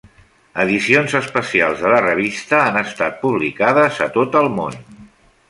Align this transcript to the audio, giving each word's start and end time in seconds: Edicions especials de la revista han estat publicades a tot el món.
Edicions 0.61 1.11
especials 1.19 1.83
de 1.83 1.91
la 1.95 1.99
revista 2.05 2.63
han 2.63 2.81
estat 2.83 3.21
publicades 3.27 4.01
a 4.09 4.09
tot 4.19 4.41
el 4.43 4.53
món. 4.59 4.83